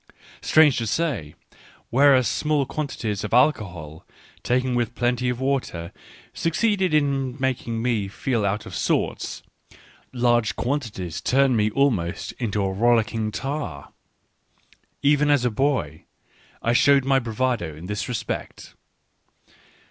[0.41, 1.35] Strange to say,
[1.91, 4.03] whereas small quan tities of alcohol,
[4.41, 5.91] taken with plenty of water,
[6.33, 9.43] suc ceed in making me feel out of sorts,
[10.11, 13.91] large quanti ties turn me almost into a rollicking tar.
[15.03, 16.03] Even as a boy
[16.63, 18.73] I showed my bravado in this respect.